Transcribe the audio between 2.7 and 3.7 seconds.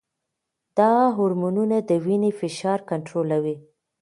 کنټرولوي.